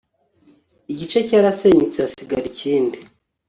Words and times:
igice 0.91 1.19
cyarasenyutse 1.27 1.97
hasigara 2.03 2.45
ikindi 2.53 2.99